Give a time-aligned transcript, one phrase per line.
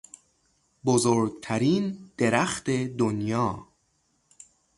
[0.85, 3.67] بزرگترین درخت دنیا